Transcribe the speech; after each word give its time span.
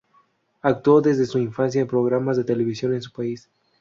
Actuó 0.63 0.99
desde 1.01 1.27
su 1.27 1.37
infancia 1.37 1.79
en 1.79 1.85
programas 1.87 2.35
de 2.35 2.43
televisión 2.43 2.95
en 2.95 3.03
su 3.03 3.11
país. 3.11 3.51